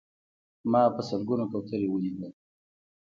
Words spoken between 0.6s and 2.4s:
ما په سلګونه کوترې ولیدلې.